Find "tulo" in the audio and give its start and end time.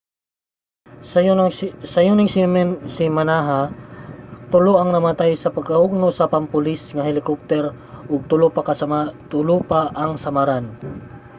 4.51-4.73, 9.45-9.59